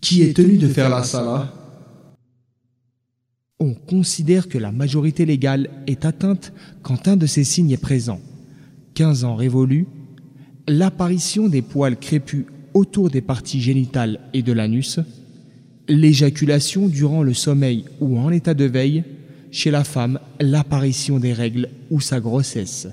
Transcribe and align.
Qui 0.00 0.22
est 0.22 0.34
tenu 0.34 0.58
de 0.58 0.68
faire 0.68 0.90
la 0.90 1.02
salah? 1.02 1.52
On 3.58 3.74
considère 3.74 4.48
que 4.48 4.58
la 4.58 4.70
majorité 4.70 5.26
légale 5.26 5.68
est 5.86 6.04
atteinte 6.04 6.52
quand 6.82 7.08
un 7.08 7.16
de 7.16 7.26
ces 7.26 7.42
signes 7.42 7.72
est 7.72 7.76
présent. 7.76 8.20
15 8.94 9.24
ans 9.24 9.34
révolus, 9.34 9.86
l'apparition 10.68 11.48
des 11.48 11.62
poils 11.62 11.98
crépus 11.98 12.46
autour 12.74 13.10
des 13.10 13.20
parties 13.20 13.60
génitales 13.60 14.20
et 14.34 14.42
de 14.42 14.52
l'anus, 14.52 15.00
l'éjaculation 15.88 16.86
durant 16.86 17.22
le 17.22 17.34
sommeil 17.34 17.84
ou 18.00 18.18
en 18.18 18.30
état 18.30 18.54
de 18.54 18.64
veille, 18.64 19.04
chez 19.50 19.70
la 19.70 19.82
femme, 19.82 20.20
l'apparition 20.40 21.18
des 21.18 21.32
règles 21.32 21.70
ou 21.90 22.00
sa 22.00 22.20
grossesse. 22.20 22.86